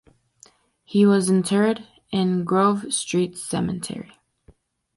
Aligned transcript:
He 0.83 1.05
was 1.05 1.29
interred 1.29 1.85
in 2.09 2.43
Grove 2.43 2.91
Street 2.91 3.37
Cemetery. 3.37 4.17